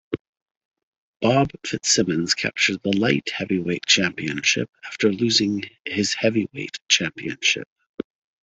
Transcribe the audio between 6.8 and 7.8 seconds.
championship.